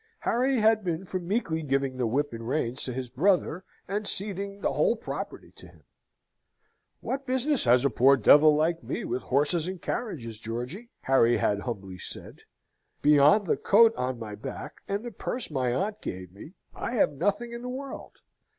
[0.21, 4.61] Harry had been for meekly giving the whip and reins to his brother, and ceding
[4.61, 5.83] the whole property to him.
[7.01, 11.59] "What business has a poor devil like me with horses and carriages, Georgy?" Harry had
[11.59, 12.39] humbly said.
[13.03, 17.11] "Beyond the coat on my back, and the purse my aunt gave me, I have
[17.13, 18.21] nothing in the world.